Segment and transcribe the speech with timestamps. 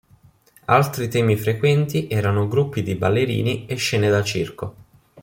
[0.65, 4.75] Altri temi frequenti erano gruppi di ballerini e scene da circo.